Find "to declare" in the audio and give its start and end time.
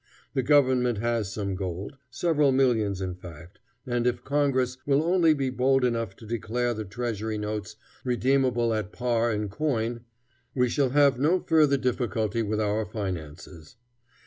6.15-6.73